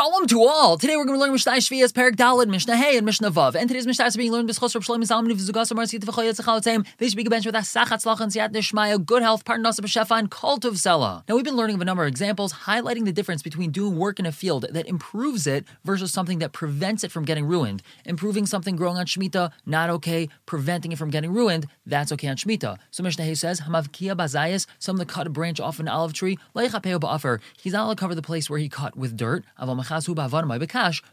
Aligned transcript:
Shalom 0.00 0.26
to 0.28 0.44
all! 0.44 0.78
Today 0.78 0.96
we're 0.96 1.04
going 1.04 1.18
to 1.18 1.20
learn 1.20 1.32
Mishnah 1.32 1.52
Shvias, 1.52 1.92
Perek 1.92 2.16
Daled, 2.16 2.48
Mishnah 2.48 2.74
Hey, 2.74 2.96
and 2.96 3.04
Mishnah 3.04 3.30
Vav. 3.30 3.54
And 3.54 3.68
today's 3.68 3.86
Mishnah 3.86 4.06
is 4.06 4.16
being 4.16 4.32
learned 4.32 4.48
B'schos 4.48 4.74
Reb 4.74 4.82
Shlomo 4.82 5.02
Zalman 5.02 5.30
V'zugas 5.30 5.70
Amar 5.70 5.84
Tzit 5.84 6.00
V'choyet 6.00 6.40
Zechal 6.40 6.86
They 6.96 7.06
should 7.06 7.18
be 7.18 7.24
bench 7.24 7.44
with 7.44 7.54
Asach 7.54 7.88
Hatzlach 7.88 8.18
and 8.20 8.32
Siyat 8.32 8.50
Nishmaya, 8.50 9.04
good 9.04 9.20
health, 9.20 9.44
pardon 9.44 9.66
us 9.66 9.78
B'shefa, 9.78 10.18
and 10.18 10.30
cult 10.30 10.64
of 10.64 10.76
Sela. 10.76 11.22
Now 11.28 11.34
we've 11.34 11.44
been 11.44 11.54
learning 11.54 11.76
of 11.76 11.82
a 11.82 11.84
number 11.84 12.04
of 12.04 12.08
examples 12.08 12.54
highlighting 12.64 13.04
the 13.04 13.12
difference 13.12 13.42
between 13.42 13.72
doing 13.72 13.98
work 13.98 14.18
in 14.18 14.24
a 14.24 14.32
field 14.32 14.64
that 14.70 14.88
improves 14.88 15.46
it 15.46 15.66
versus 15.84 16.10
something 16.10 16.38
that 16.38 16.52
prevents 16.52 17.04
it 17.04 17.12
from 17.12 17.26
getting 17.26 17.44
ruined. 17.44 17.82
Improving 18.06 18.46
something 18.46 18.76
growing 18.76 18.96
on 18.96 19.04
Shemitah, 19.04 19.52
not 19.66 19.90
okay. 19.90 20.30
Preventing 20.46 20.92
it 20.92 20.98
from 20.98 21.10
getting 21.10 21.30
ruined, 21.30 21.66
that's 21.84 22.10
okay 22.12 22.28
on 22.28 22.36
Shemitah. 22.36 22.78
So 22.90 23.02
Mishnah 23.02 23.24
Hey 23.24 23.34
says, 23.34 23.60
Hamavkia 23.60 24.16
Bazayas, 24.16 24.64
someone 24.78 25.06
cut 25.06 25.26
a 25.26 25.30
branch 25.30 25.60
off 25.60 25.78
an 25.78 25.88
olive 25.88 26.14
tree, 26.14 26.38
Leichapeo 26.56 26.98
Ba'afer, 26.98 27.38
he's 27.60 27.74
not 27.74 27.84
allowed 27.84 27.98
to 27.98 28.00
cover 28.00 28.14
the 28.14 28.22
place 28.22 28.48
where 28.48 28.58
he 28.58 28.70
cut 28.70 28.96
with 28.96 29.14
dirt, 29.14 29.44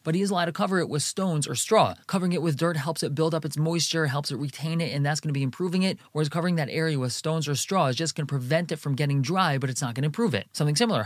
but 0.04 0.16
he 0.16 0.22
is 0.22 0.30
allowed 0.30 0.46
to 0.46 0.52
cover 0.52 0.80
it 0.80 0.90
with 0.90 1.04
stones 1.04 1.48
or 1.48 1.56
straw. 1.56 1.96
Covering 2.08 2.34
it 2.34 2.42
with 2.42 2.58
dirt 2.58 2.78
helps 2.78 3.04
it 3.04 3.16
build 3.16 3.34
up 3.34 3.44
its 3.46 3.58
moisture, 3.58 4.08
helps 4.08 4.32
it 4.32 4.38
retain 4.38 4.82
it, 4.82 4.94
and 4.94 5.06
that's 5.06 5.20
going 5.20 5.30
to 5.30 5.34
be 5.34 5.44
improving 5.44 5.84
it. 5.84 5.98
Whereas 6.12 6.30
covering 6.30 6.56
that 6.56 6.70
area 6.70 7.00
with 7.00 7.12
stones 7.14 7.48
or 7.48 7.56
straw 7.56 7.88
is 7.88 7.96
just 7.96 8.16
going 8.16 8.28
to 8.28 8.30
prevent 8.30 8.72
it 8.72 8.78
from 8.78 8.96
getting 8.96 9.22
dry, 9.22 9.58
but 9.58 9.70
it's 9.70 9.82
not 9.82 9.96
going 9.96 10.04
to 10.04 10.08
improve 10.08 10.34
it. 10.34 10.48
Something 10.54 10.76
similar. 10.76 11.04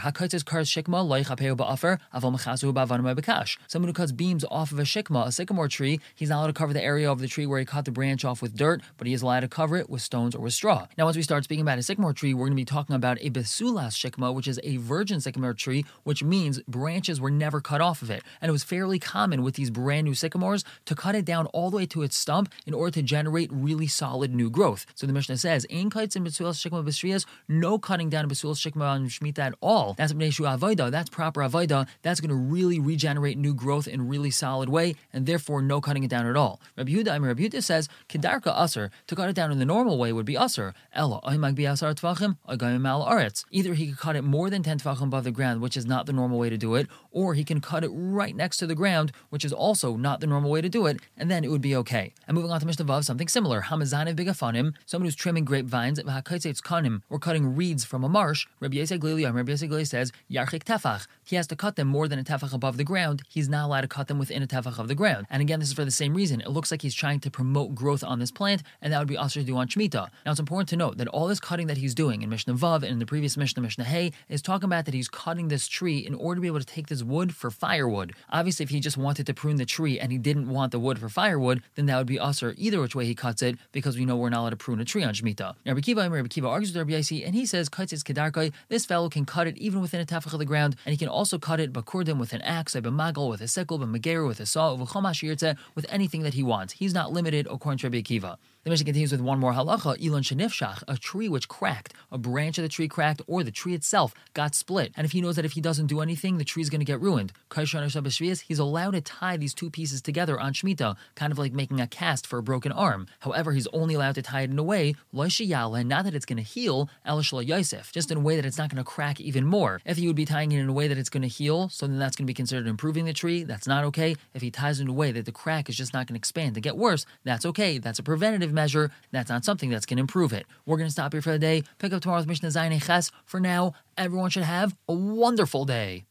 Someone 3.67 3.87
who 3.87 3.93
cuts 3.93 4.11
beams 4.11 4.45
off 4.51 4.71
of 4.71 4.79
a 4.79 4.83
shikma, 4.83 5.27
a 5.27 5.31
sycamore 5.31 5.67
tree, 5.67 5.99
he's 6.15 6.29
not 6.29 6.39
allowed 6.39 6.47
to 6.47 6.53
cover 6.53 6.73
the 6.73 6.83
area 6.83 7.09
of 7.09 7.19
the 7.19 7.27
tree 7.27 7.45
where 7.45 7.59
he 7.59 7.65
cut 7.65 7.85
the 7.85 7.91
branch 7.91 8.25
off 8.25 8.41
with 8.41 8.55
dirt, 8.55 8.81
but 8.97 9.07
he 9.07 9.13
is 9.13 9.21
allowed 9.21 9.41
to 9.41 9.47
cover 9.47 9.77
it 9.77 9.89
with 9.89 10.01
stones 10.01 10.35
or 10.35 10.41
with 10.41 10.53
straw. 10.53 10.87
Now, 10.97 11.05
once 11.05 11.15
we 11.15 11.23
start 11.23 11.43
speaking 11.43 11.61
about 11.61 11.79
a 11.79 11.83
sycamore 11.83 12.13
tree, 12.13 12.33
we're 12.33 12.47
going 12.47 12.57
to 12.57 12.61
be 12.61 12.65
talking 12.65 12.95
about 12.95 13.17
a 13.21 13.29
besulas 13.29 13.93
shikma, 13.93 14.33
which 14.33 14.47
is 14.47 14.59
a 14.63 14.77
virgin 14.77 15.21
sycamore 15.21 15.53
tree, 15.53 15.85
which 16.03 16.23
means 16.23 16.59
branches 16.67 17.21
were 17.21 17.31
never 17.31 17.60
cut 17.61 17.81
off 17.81 18.01
of 18.01 18.09
it. 18.09 18.23
And 18.41 18.49
it 18.49 18.51
was 18.51 18.63
fairly 18.63 18.99
common 18.99 19.43
with 19.43 19.55
these 19.55 19.69
brand 19.69 20.05
new 20.05 20.13
sycamores 20.13 20.63
to 20.85 20.95
cut 20.95 21.15
it 21.15 21.25
down 21.25 21.47
all 21.47 21.69
the 21.69 21.77
way 21.77 21.85
to 21.87 22.01
its 22.01 22.17
stump 22.17 22.51
in 22.65 22.73
order 22.73 22.91
to 22.91 23.01
generate 23.01 23.49
really 23.51 23.87
solid 23.87 24.33
new 24.33 24.49
growth. 24.49 24.85
So 24.95 25.07
the 25.07 25.13
Mishnah 25.13 25.37
says, 25.37 25.65
Ein 25.71 25.89
kites 25.89 26.15
in 26.15 26.23
Besulas 26.23 26.59
Shikma 26.61 26.83
B'Shvias, 26.83 27.25
no 27.47 27.77
cutting 27.77 28.09
down 28.09 28.29
Besulas 28.29 28.57
Shikma 28.57 28.89
on 28.89 29.07
Shemitah 29.07 29.39
at 29.39 29.55
all. 29.61 29.93
That's 29.97 30.13
B'neshu 30.13 30.45
Avoida, 30.45 30.91
that's 30.91 31.09
proper 31.09 31.41
Avoida. 31.41 31.87
That's 32.01 32.19
going 32.19 32.29
to 32.29 32.35
really 32.35 32.79
regenerate 32.79 33.37
new 33.37 33.53
growth 33.53 33.87
in 33.87 34.07
really 34.07 34.31
solid 34.31 34.69
way, 34.69 34.95
and 35.13 35.25
therefore 35.25 35.61
no 35.61 35.81
cutting 35.81 36.03
it 36.03 36.09
down 36.09 36.25
at 36.25 36.35
all. 36.35 36.59
Rabbi 36.77 36.91
Yehuda, 36.91 37.09
I 37.09 37.19
mean, 37.19 37.27
Rabbi 37.27 37.43
Yehuda 37.43 37.63
says, 37.63 37.89
Kedarka 38.09 38.53
Aser, 38.63 38.91
to 39.07 39.15
cut 39.15 39.29
it 39.29 39.35
down 39.35 39.51
in 39.51 39.59
the 39.59 39.65
normal 39.65 39.97
way 39.97 40.13
would 40.13 40.25
be 40.25 40.37
Aser. 40.37 40.73
Ella, 40.93 41.21
Oimag 41.23 41.55
Bi 41.55 41.63
Asar 41.63 41.93
Tvachim, 41.93 42.37
Oigayim 42.47 42.87
Al 42.87 43.05
Aretz. 43.05 43.45
Either 43.51 43.73
he 43.73 43.87
could 43.87 43.99
cut 43.99 44.15
it 44.15 44.23
more 44.23 44.49
than 44.49 44.63
10 44.63 44.79
Tvachim 44.79 45.03
above 45.03 45.23
the 45.23 45.31
ground, 45.31 45.61
which 45.61 45.77
is 45.77 45.85
not 45.85 46.05
the 46.05 46.13
normal 46.13 46.39
way 46.39 46.49
to 46.49 46.57
do 46.57 46.75
it, 46.75 46.87
or 47.11 47.33
he 47.33 47.43
can 47.51 47.61
cut 47.61 47.83
it 47.83 47.89
right 47.89 48.35
next 48.35 48.57
to 48.57 48.67
the 48.67 48.75
ground, 48.75 49.11
which 49.29 49.43
is 49.43 49.51
also 49.51 49.97
not 49.97 50.19
the 50.21 50.27
normal 50.27 50.49
way 50.49 50.61
to 50.61 50.69
do 50.69 50.85
it, 50.85 50.99
and 51.17 51.29
then 51.29 51.43
it 51.43 51.51
would 51.51 51.61
be 51.61 51.75
okay. 51.75 52.13
And 52.27 52.35
moving 52.35 52.51
on 52.51 52.59
to 52.59 52.65
Mishnah 52.65 52.85
Vav, 52.85 53.03
something 53.03 53.27
similar. 53.27 53.63
Hamazanev 53.63 54.15
bigafanim, 54.15 54.73
someone 54.85 55.05
who's 55.05 55.15
trimming 55.15 55.45
grapevines, 55.45 55.99
kanim, 55.99 57.01
or 57.09 57.19
cutting 57.19 57.55
reeds 57.55 57.83
from 57.83 58.03
a 58.03 58.09
marsh. 58.09 58.47
Rabbi 58.59 58.77
Glili, 58.77 59.31
Rabbi 59.33 59.83
says, 59.83 60.11
Yarchik 60.29 60.63
tefach. 60.63 61.07
He 61.23 61.35
has 61.35 61.47
to 61.47 61.55
cut 61.55 61.75
them 61.75 61.87
more 61.87 62.07
than 62.07 62.19
a 62.19 62.23
tefach 62.23 62.53
above 62.53 62.77
the 62.77 62.83
ground. 62.83 63.23
He's 63.27 63.49
not 63.49 63.65
allowed 63.65 63.81
to 63.81 63.87
cut 63.87 64.07
them 64.07 64.19
within 64.19 64.43
a 64.43 64.47
tefach 64.47 64.79
of 64.79 64.87
the 64.87 64.95
ground. 64.95 65.27
And 65.29 65.41
again, 65.41 65.59
this 65.59 65.69
is 65.69 65.75
for 65.75 65.85
the 65.85 65.91
same 65.91 66.13
reason. 66.13 66.41
It 66.41 66.49
looks 66.49 66.71
like 66.71 66.81
he's 66.81 66.95
trying 66.95 67.19
to 67.21 67.31
promote 67.31 67.75
growth 67.75 68.03
on 68.03 68.19
this 68.19 68.31
plant, 68.31 68.63
and 68.81 68.93
that 68.93 68.99
would 68.99 69.07
be 69.07 69.17
also 69.17 69.39
to 69.39 69.45
do 69.45 69.57
on 69.57 69.67
Shemitah. 69.67 70.09
Now, 70.25 70.31
it's 70.31 70.39
important 70.39 70.69
to 70.69 70.77
note 70.77 70.97
that 70.97 71.07
all 71.09 71.27
this 71.27 71.39
cutting 71.39 71.67
that 71.67 71.77
he's 71.77 71.95
doing 71.95 72.21
in 72.21 72.29
Mishnah 72.29 72.53
Vav 72.53 72.77
and 72.77 72.85
in 72.85 72.99
the 72.99 73.05
previous 73.05 73.37
Mishnah, 73.37 73.61
Mishnah 73.61 73.85
Hay, 73.85 74.11
is 74.29 74.41
talking 74.41 74.65
about 74.65 74.85
that 74.85 74.93
he's 74.93 75.09
cutting 75.09 75.47
this 75.47 75.67
tree 75.67 75.97
in 75.99 76.13
order 76.15 76.35
to 76.37 76.41
be 76.41 76.47
able 76.47 76.59
to 76.59 76.65
take 76.65 76.87
this 76.87 77.03
wood 77.03 77.35
for 77.41 77.51
firewood. 77.51 78.13
Obviously, 78.29 78.63
if 78.63 78.69
he 78.69 78.79
just 78.79 78.97
wanted 78.97 79.25
to 79.25 79.33
prune 79.33 79.57
the 79.57 79.65
tree 79.65 79.99
and 79.99 80.11
he 80.11 80.17
didn't 80.17 80.47
want 80.47 80.71
the 80.71 80.79
wood 80.79 80.99
for 80.99 81.09
firewood, 81.09 81.61
then 81.75 81.87
that 81.87 81.97
would 81.97 82.07
be 82.07 82.19
usher 82.19 82.53
either 82.57 82.79
which 82.79 82.95
way 82.95 83.05
he 83.05 83.15
cuts 83.15 83.41
it, 83.41 83.57
because 83.71 83.97
we 83.97 84.05
know 84.05 84.15
we're 84.15 84.29
not 84.29 84.41
allowed 84.41 84.51
to 84.51 84.55
prune 84.55 84.79
a 84.79 84.85
tree 84.85 85.03
on 85.03 85.13
Shemitah. 85.13 85.55
Rabbi 85.65 85.79
Akiva, 85.79 86.09
Rabbi 86.09 86.27
Akiva 86.27 86.47
argues 86.47 86.69
with 86.69 86.77
Rabbi 86.77 86.93
Yosi, 86.93 87.25
and 87.25 87.35
he 87.35 87.45
says, 87.45 87.69
his 87.89 88.03
kedarkai, 88.03 88.53
this 88.69 88.85
fellow 88.85 89.09
can 89.09 89.25
cut 89.25 89.47
it 89.47 89.57
even 89.57 89.81
within 89.81 89.99
a 89.99 90.05
tefach 90.05 90.31
of 90.31 90.39
the 90.39 90.45
ground, 90.45 90.75
and 90.85 90.93
he 90.93 90.97
can 90.97 91.09
also 91.09 91.39
cut 91.39 91.59
it 91.59 91.73
bakurdim 91.73 92.19
with 92.19 92.31
an 92.31 92.41
axe, 92.43 92.75
a 92.75 92.81
b'magal, 92.81 93.29
with 93.29 93.41
a 93.41 93.47
sickle, 93.47 93.79
b'mager, 93.79 94.27
with 94.27 94.39
a 94.39 94.45
saw, 94.45 94.75
with 94.75 95.85
anything 95.89 96.21
that 96.21 96.35
he 96.35 96.43
wants. 96.43 96.73
He's 96.73 96.93
not 96.93 97.11
limited 97.11 97.47
according 97.49 97.79
to 97.79 97.87
Rabbi 97.87 98.01
Akiva. 98.01 98.37
The 98.63 98.69
Mishnah 98.69 98.85
continues 98.85 99.11
with 99.11 99.21
one 99.21 99.39
more 99.39 99.53
halacha, 99.53 99.97
Elon 100.05 100.21
Shanifshach, 100.21 100.83
a 100.87 100.95
tree 100.95 101.27
which 101.27 101.47
cracked, 101.47 101.95
a 102.11 102.19
branch 102.19 102.59
of 102.59 102.61
the 102.61 102.69
tree 102.69 102.87
cracked, 102.87 103.23
or 103.25 103.43
the 103.43 103.49
tree 103.49 103.73
itself 103.73 104.13
got 104.35 104.53
split. 104.53 104.91
And 104.95 105.03
if 105.03 105.13
he 105.13 105.21
knows 105.21 105.35
that 105.37 105.45
if 105.45 105.53
he 105.53 105.61
doesn't 105.61 105.87
do 105.87 105.99
anything, 105.99 106.37
the 106.37 106.43
tree 106.43 106.61
is 106.61 106.69
going 106.69 106.79
to 106.79 106.85
get 106.85 107.01
ruined. 107.01 107.33
He's 107.55 108.59
allowed 108.59 108.91
to 108.91 109.01
tie 109.01 109.37
these 109.37 109.55
two 109.55 109.71
pieces 109.71 109.99
together 109.99 110.39
on 110.39 110.53
Shemitah, 110.53 110.95
kind 111.15 111.31
of 111.31 111.39
like 111.39 111.53
making 111.53 111.81
a 111.81 111.87
cast 111.87 112.27
for 112.27 112.37
a 112.37 112.43
broken 112.43 112.71
arm. 112.71 113.07
However, 113.21 113.51
he's 113.51 113.65
only 113.73 113.95
allowed 113.95 114.13
to 114.15 114.21
tie 114.21 114.41
it 114.41 114.51
in 114.51 114.59
a 114.59 114.63
way, 114.63 114.93
not 115.11 115.33
that 115.33 116.13
it's 116.13 116.25
going 116.25 116.37
to 116.37 116.43
heal, 116.43 116.87
Yosef, 117.03 117.91
just 117.91 118.11
in 118.11 118.17
a 118.17 118.21
way 118.21 118.35
that 118.35 118.45
it's 118.45 118.59
not 118.59 118.69
going 118.69 118.77
to 118.77 118.83
crack 118.83 119.19
even 119.19 119.43
more. 119.43 119.81
If 119.85 119.97
he 119.97 120.05
would 120.05 120.15
be 120.15 120.25
tying 120.25 120.51
it 120.51 120.59
in 120.59 120.69
a 120.69 120.73
way 120.73 120.87
that 120.87 120.99
it's 120.99 121.09
going 121.09 121.23
to 121.23 121.27
heal, 121.27 121.69
so 121.69 121.87
then 121.87 121.97
that's 121.97 122.15
going 122.15 122.25
to 122.25 122.29
be 122.29 122.35
considered 122.35 122.67
improving 122.67 123.05
the 123.05 123.13
tree, 123.13 123.43
that's 123.43 123.65
not 123.65 123.85
okay. 123.85 124.15
If 124.35 124.43
he 124.43 124.51
ties 124.51 124.79
it 124.79 124.83
in 124.83 124.89
a 124.89 124.93
way 124.93 125.11
that 125.13 125.25
the 125.25 125.31
crack 125.31 125.67
is 125.67 125.75
just 125.75 125.95
not 125.95 126.05
going 126.05 126.13
to 126.13 126.19
expand 126.19 126.53
to 126.53 126.61
get 126.61 126.77
worse, 126.77 127.07
that's 127.23 127.43
okay. 127.47 127.79
That's 127.79 127.97
a 127.97 128.03
preventative 128.03 128.50
measure. 128.53 128.91
That's 129.11 129.29
not 129.29 129.45
something 129.45 129.69
that's 129.69 129.85
going 129.85 129.97
to 129.97 130.01
improve 130.01 130.33
it. 130.33 130.45
We're 130.65 130.77
going 130.77 130.87
to 130.87 130.91
stop 130.91 131.13
here 131.13 131.21
for 131.21 131.31
the 131.31 131.39
day. 131.39 131.63
Pick 131.79 131.93
up 131.93 132.01
tomorrow's 132.01 132.27
Mishnah 132.27 132.49
Zayin 132.49 132.81
Ches. 132.85 133.11
For 133.25 133.39
now, 133.39 133.73
everyone 133.97 134.29
should 134.29 134.43
have 134.43 134.75
a 134.87 134.93
wonderful 134.93 135.65
day. 135.65 136.05